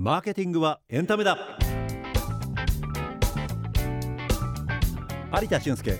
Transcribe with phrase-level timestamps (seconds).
[0.00, 1.36] マーケティングはエンタメだ。
[5.42, 5.98] 有田俊介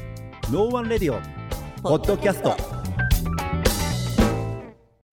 [0.53, 1.21] No One Radio
[1.83, 2.57] ポッドキャスト。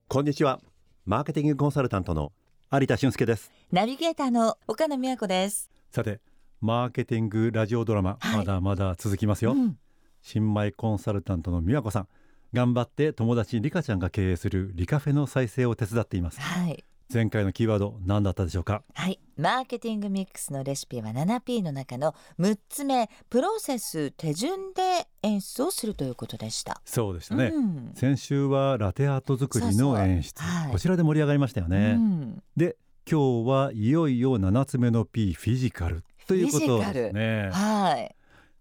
[0.08, 0.60] こんにちは。
[1.04, 2.32] マーケティングコンサルタントの
[2.72, 3.52] 有田俊介です。
[3.72, 5.72] ナビゲーターの岡野美和子です。
[5.90, 6.22] さて
[6.62, 8.38] マーケティングラジオドラマ、はい。
[8.38, 9.80] まだまだ続きますよ、うん。
[10.22, 12.08] 新米コンサルタントの美和子さん。
[12.54, 16.40] 頑張って友達リカちゃんが経営するリカフェの再生を手伝っています。
[16.40, 16.86] はい。
[17.14, 18.84] 前回のキーワード何だったでしょうか？
[18.94, 19.20] はい。
[19.38, 26.82] マーケティングミックスのレシピは 7P の中の6つ目、プロセス手順で演出をするということでした。
[26.86, 27.92] そうでしたね、うん。
[27.96, 30.42] 先週はラテアート作りの演出。
[30.42, 30.72] はい。
[30.72, 32.44] こちらで盛り上がりましたよね、うん。
[32.56, 32.78] で
[33.10, 37.50] 今日はいよいよ7つ目の P フィジカルということですね。
[37.52, 38.16] はい。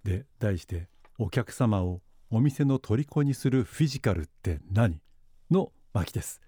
[0.04, 5.01] で題してお客様をお店の虜にするフィジカルって何？
[5.51, 6.40] の巻です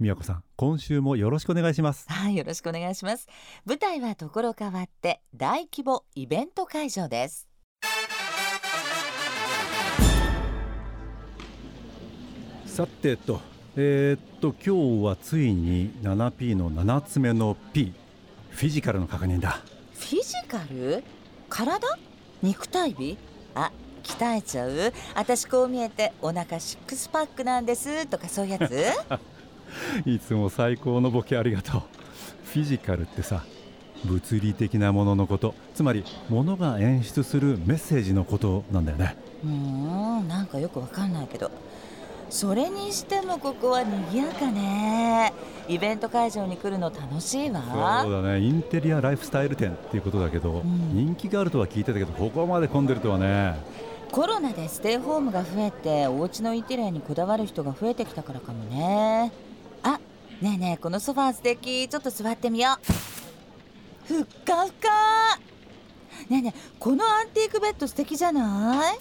[0.00, 2.06] 宮子さん今週もよろしくお願いします。
[2.08, 3.28] はい、よろしくお願いします。
[3.64, 7.48] 舞台はところ変わって大規模イベント会場です。
[12.66, 13.40] さてと
[13.76, 17.92] えーっと今日はついに 7P の7つ目の P
[18.50, 19.60] フィジカルの確認だ。
[19.92, 21.04] フィジカル？
[21.48, 21.86] 体？
[22.42, 23.16] 肉体美？
[23.54, 23.70] あ
[24.02, 24.92] 鍛えちゃう？
[25.14, 28.06] 私こう見えてお腹シックスパックなんです。
[28.06, 28.72] とかそういうやつ？
[30.06, 31.82] いつも最高のボケありがとう。
[32.44, 33.44] フィジカルってさ
[34.04, 35.54] 物理的なもののこと。
[35.74, 39.16] つまりものが演出するメッセージのことなんだよね。
[39.44, 41.50] うーんなんかよくわかんないけど。
[42.30, 45.32] それにしてもここは賑やかね。
[45.68, 48.02] イベント会場に来るの楽しいわ。
[48.02, 48.40] そうだね。
[48.40, 50.90] インテリアライフスタイル店っていうことだけど、ん。
[50.94, 53.54] 人気があるとは聞いてたけどここまで混んでるとはね。
[54.10, 59.32] コロナでステイホームが増えてお家のインテリアにこだわる人が増えてきたからかもね。
[59.32, 59.43] あ
[60.42, 61.88] ねえねえこのソファー素敵。
[61.88, 64.12] ちょっと座ってみよう。
[64.12, 64.88] ふっかふか。
[66.28, 68.98] ねえねえこのアンティークベッド素敵じゃない？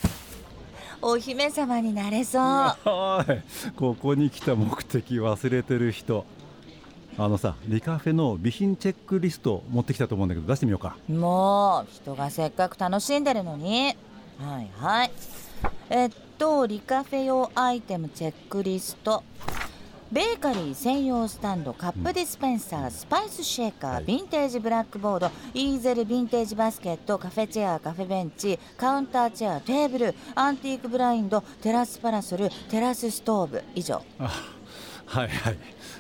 [1.02, 2.42] お姫様になれそう。
[2.42, 3.72] はい。
[3.76, 6.26] ここに来た目的忘れてる人。
[7.18, 10.96] あのさリカフェの備品チェックリスト持ってきたと思うんだけど出してみようか。
[11.10, 13.96] もう人がせっかく楽しんでるのに。
[14.40, 15.12] はいはい。
[15.90, 19.24] えっとリカフェ用アイテムチェックリスト
[20.14, 24.04] ベーカリー専用スタンドカップディスペンサー、スパイスシェーカー、はい。
[24.04, 34.04] ヴィンテージブラックボードイーゼルヴィンテージバスケットカフェチェアカフェベンチカウンターチェアテーブルアンティークブラインドテラスパラソルテラスストーブ以上。
[34.20, 34.30] あ
[35.08, 35.58] はいはい。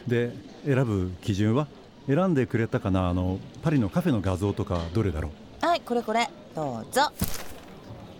[0.07, 0.31] で
[0.63, 1.65] 選ぶ基準は？
[2.05, 3.09] 選んでくれたかな？
[3.09, 5.31] あのパリのカフェの画像とかどれだろ
[5.63, 5.65] う？
[5.65, 6.29] はいこれこれ。
[6.53, 7.11] どうぞ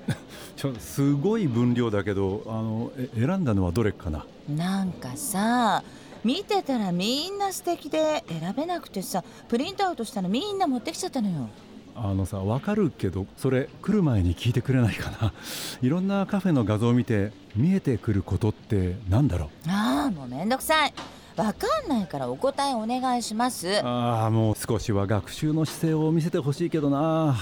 [0.80, 4.26] すごい分量だけどあのえ選んだのはどれかな？
[4.50, 5.84] なんかさ
[6.24, 11.50] 見てたらみんな素敵で選べなくてさプリントアウトしたのみんな持ってきちゃったのよ。
[11.96, 15.34] あのさ分かるけどそれ来る前に聞いてくれないかな？
[15.82, 19.70] いろんなカフェの画像を見て見えてくることってなんだろう？
[19.70, 20.94] ああもうめんどくさい。
[21.36, 23.80] わかんないからお答えお願いします。
[23.84, 27.36] ああもう少しは学習の姿勢を見せてほしいけどな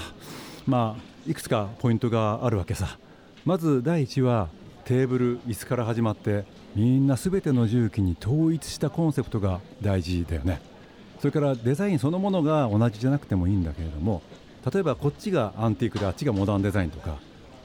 [0.66, 2.98] まあいくつかポイントがあるわけさ。
[3.44, 4.48] まず第一は
[4.84, 10.60] テーブル椅子から始まってみんな全ての重機に統一したコンセプトが大事だよね。
[11.20, 14.22] それからデザインそのものが同じじゃなくてもいいんだけれども
[14.72, 17.18] 例えばこっちがアンティークであっちがモダンデザインとか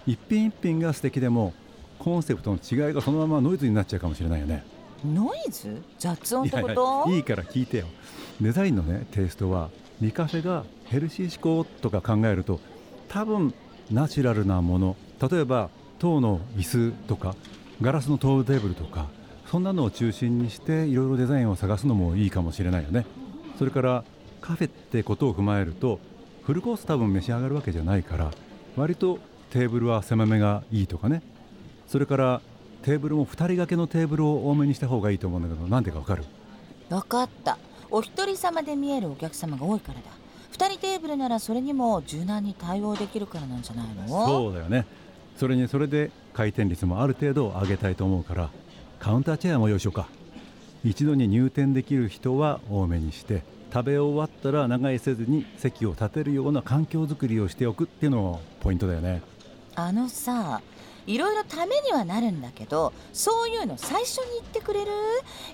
[0.06, 1.54] 一品一品が素敵でも
[1.98, 4.64] コンセプトの違いがそのままノイズになっちゃうかもしれないよね。
[5.04, 5.82] ノイズ？
[5.98, 7.88] 雑音っていやいことやいいから聞いてよ。
[8.40, 9.70] デザインのねテイストは
[10.02, 12.60] リカフェがヘルシー思考とか考えると
[13.18, 13.52] 多分
[13.90, 14.96] ナチュラルなもの
[15.28, 17.36] 例えば塔の椅子とか
[17.82, 19.08] ガラスのトーブテーブルとか
[19.50, 23.08] そんなのを中心にしていろいろデザインを探すのもいいかもしれないよね。
[23.58, 24.04] それから
[24.40, 26.00] カフェってことを踏まえると
[26.44, 28.30] フルコース多分召し上がるわけじゃないから
[28.76, 29.18] 割と
[29.50, 31.24] テーブルは狭めがいいとかね。
[31.88, 32.42] それから
[32.84, 36.24] テーブルも2人掛けのテーブルを多めにした方がいいと思うんだけどなんでかわかる？
[36.92, 37.58] わかった。
[37.90, 40.02] お一人様で見えるお客様が多いからだ。
[40.52, 44.26] 二人テーブルならそれにも柔軟に対応できるからなんじゃないの？
[44.26, 44.86] そうだよね。
[45.38, 48.50] それにそれで回転率もある程度上げたいと思うから
[49.00, 50.08] カウンターチェアも用意しようか。
[50.84, 59.22] 一度に入店できる人は多めにして食べ終わったら長居せずに席を立てるような環境づくりをしておくっていうのもポイントだよね。
[59.76, 60.62] あのさ
[61.08, 64.92] いろいろためにはなるんだけどそういうの最初に言ってくれる？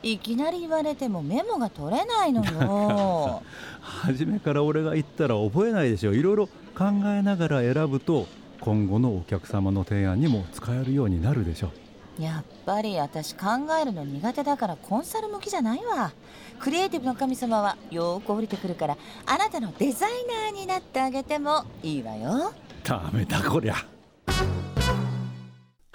[0.01, 3.41] いきなり言われてもメモが取れないのよ。
[3.81, 6.13] 初めから俺が言ったら覚えないでしょ。
[6.13, 8.27] いろいろ考えながら選ぶと
[8.59, 11.71] 今後のお客様の提案にも使えるようになるでしょ
[12.19, 13.45] やっぱり私考
[13.81, 16.11] えるの苦手だからコンサル向きじゃないわ。
[16.59, 20.11] クリエイティブの神様はよーく降りてくるからあなたのデザイ
[20.51, 22.53] ナーになってあげてもいいわよ。
[22.83, 23.75] ダメだこりゃ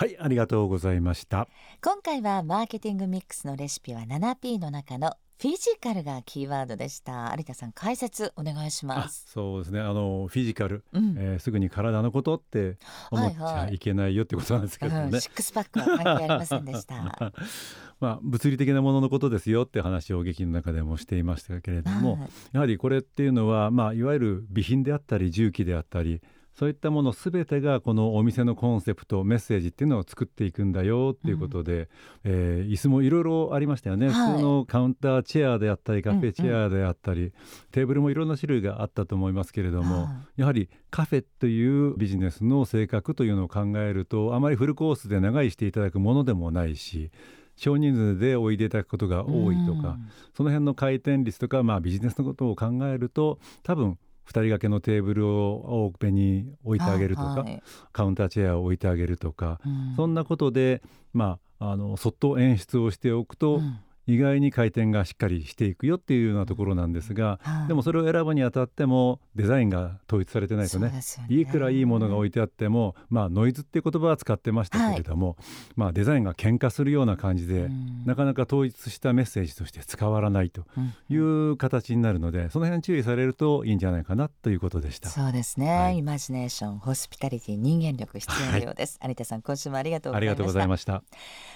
[0.00, 1.48] はいありがとうございました。
[1.82, 7.34] 今回はマーケティングミックスのレシピは 7P の中のフィジカルがキーワードでした。
[7.36, 9.26] 有田さん解説お願いします。
[9.26, 9.80] そうですね。
[9.80, 12.76] あのフィジカル、うん、えー、すぐに体のことって
[13.10, 17.32] 思っちゃいけないよってことなんですけどね、はいはいうん、シックスパックは関係ありませんでした。
[17.98, 26.22] まあ物理的なもののことですよって話を劇の中でもしていましたけれども、はい、やはりこれっていうのはまあいわゆる備品であったり重機であったり
[26.58, 31.88] そういったもの全てがこのお店のコンセプトメッセージっていうのを作っていくんだよっていうことで、うん、
[32.24, 37.32] えー、椅子もいろいろありましたよね、はい、普通のカウンターチェアであったりカフェチェアであったり、うんうん、
[37.70, 47.12] テーブルもいろんな種類があったと思いますけれども、はい、やはりカフェというビジネスの性格というのを考えるとあまりフルコースで長居していただくものでもないし
[47.54, 49.96] 少人数でおいでいただくことが多いとか、
[50.36, 60.82] その辺の回転率とか、まあ、ビジネスのことを考えると多分2人掛けのテーブルを多めに置いてあげるとか、はい、カウンターチェアを置いてあげるとか、うん、そんなことで、
[61.14, 75.36] まあ、あのそっと演出をしておくと、うん意外に回転がしっかりしていくよっていうようなところなんですが、はい、でもそれを選ぶにあたってもデザインが統一されてないとね、ね、いくらいいものが置いてあっても、まあ、ノイズっていう言葉は使ってましたけれども、はい、
[75.76, 77.68] まあ、デザインが喧嘩するような感じで、
[78.06, 80.64] なかなか統一したメッセージとして使わないと
[81.10, 85.10] いう形になるので、その辺注意されるといいんじゃないかなということでした。
[85.10, 91.02] そうですね、はい、イマジネーションホスピタリティ人間力必要なようです、有田さん今週もありがとうございました。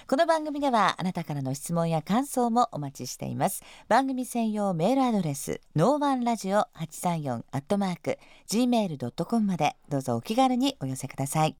[0.07, 3.63] この番組ではあなたからの質問や感想もお待ちしています。
[3.87, 8.17] 番組専用メールアドレスノーワンラジオ八三四アットマーク
[8.49, 11.55] gmail.com までどうぞお気軽にお寄せください。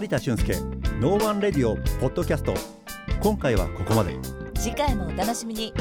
[0.00, 0.54] 有田俊介
[1.00, 2.54] No One Radio ポッドキャスト。
[3.22, 4.16] 今回はここまで。
[4.54, 5.72] 次回もお楽しみに